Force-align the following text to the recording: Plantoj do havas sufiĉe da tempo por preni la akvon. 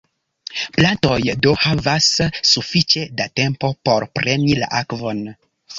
Plantoj 0.77 1.17
do 1.43 1.53
havas 1.67 2.09
sufiĉe 2.55 3.07
da 3.21 3.31
tempo 3.43 3.75
por 3.87 4.11
preni 4.19 4.63
la 4.65 4.77
akvon. 4.85 5.29